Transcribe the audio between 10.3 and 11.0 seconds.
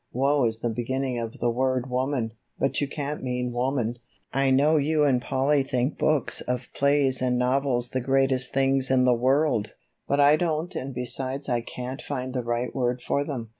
don't and